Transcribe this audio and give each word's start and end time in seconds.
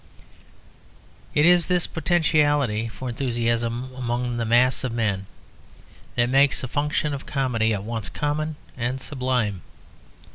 _It 1.35 1.45
is 1.45 1.67
this 1.67 1.85
potentiality 1.85 2.87
for 2.87 3.07
enthusiasm 3.07 3.91
among 3.95 4.37
the 4.37 4.45
mass 4.45 4.83
of 4.83 4.91
men 4.91 5.27
that 6.15 6.25
makes 6.27 6.61
the 6.61 6.67
function 6.67 7.13
of 7.13 7.27
comedy 7.27 7.71
at 7.71 7.83
once 7.83 8.09
common 8.09 8.55
and 8.75 8.99
sublime. 8.99 9.61